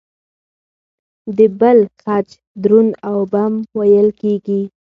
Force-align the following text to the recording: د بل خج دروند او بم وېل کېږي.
د 1.37 1.39
بل 1.59 1.79
خج 2.01 2.27
دروند 2.63 2.91
او 3.09 3.17
بم 3.31 3.53
وېل 3.79 4.09
کېږي. 4.21 4.61